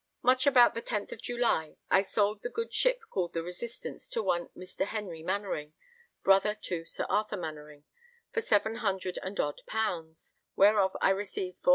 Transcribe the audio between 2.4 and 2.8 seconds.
the good